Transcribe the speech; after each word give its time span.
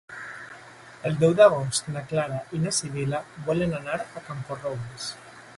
El 1.09 1.19
deu 1.23 1.35
d'agost 1.41 1.91
na 1.97 2.03
Clara 2.13 2.41
i 2.61 2.65
na 2.65 2.73
Sibil·la 2.79 3.23
volen 3.51 3.79
anar 3.83 4.03
a 4.23 4.27
Camporrobles. 4.31 5.15